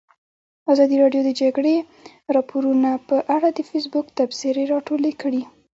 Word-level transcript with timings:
ازادي 0.71 0.95
راډیو 1.03 1.21
د 1.23 1.25
د 1.27 1.31
جګړې 1.41 1.75
راپورونه 2.35 2.89
په 3.09 3.17
اړه 3.35 3.47
د 3.53 3.59
فیسبوک 3.69 4.05
تبصرې 4.17 4.63
راټولې 4.73 5.11
کړي. 5.21 5.41